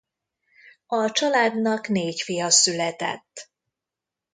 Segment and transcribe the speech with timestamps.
[0.87, 3.51] A családnak négy fia született.